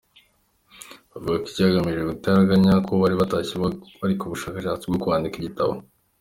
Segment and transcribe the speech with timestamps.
[1.11, 3.53] Bakavuga ko bahamagajwe igitaraganya, kuko bari batashye
[4.01, 5.73] bari mu bushakashatsi bwo kwandika ibitabo.